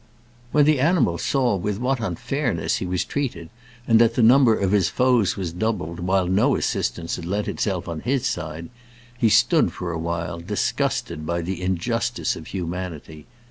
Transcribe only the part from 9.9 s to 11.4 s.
a while, disgusted